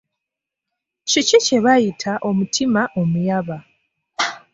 [1.09, 3.57] Kiki kye bayita omutima omuyaba?